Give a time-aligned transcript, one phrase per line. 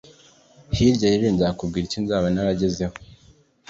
[0.75, 2.95] Hirya y’ejo nzakubwira icyo nzaba naragezeho